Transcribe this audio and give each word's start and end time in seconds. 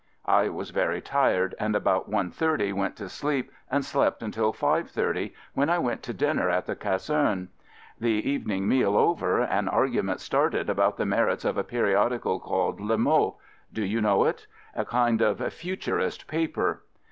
I 0.25 0.49
was 0.49 0.71
very 0.71 0.99
tired, 0.99 1.53
and 1.59 1.75
at 1.75 1.79
about 1.79 2.09
one 2.09 2.31
thirty 2.31 2.73
went 2.73 2.95
to 2.95 3.07
sleep 3.07 3.51
and 3.69 3.85
slept 3.85 4.23
until 4.23 4.51
five 4.51 4.89
thirty, 4.89 5.35
when 5.53 5.69
I 5.69 5.77
went 5.77 6.01
to 6.01 6.11
dinner 6.11 6.49
at 6.49 6.65
the 6.65 6.75
caserne. 6.75 7.49
The 7.99 8.13
even 8.27 8.49
ing 8.49 8.67
meal 8.67 8.97
over, 8.97 9.41
an 9.41 9.67
argument 9.67 10.19
started 10.19 10.71
about 10.71 10.97
the 10.97 11.05
merits 11.05 11.45
of 11.45 11.55
a 11.55 11.63
periodical 11.63 12.39
called 12.39 12.79
"Le 12.81 12.97
Mot" 12.97 13.35
(do 13.71 13.85
you 13.85 14.01
know 14.01 14.23
it 14.23 14.47
?)—a 14.75 14.85
kind 14.85 15.21
of 15.21 15.37
futurist 15.53 16.25
paper. 16.27 16.81